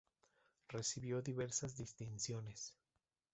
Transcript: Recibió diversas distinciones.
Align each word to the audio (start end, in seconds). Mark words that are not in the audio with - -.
Recibió 0.69 1.21
diversas 1.21 1.77
distinciones. 1.77 2.75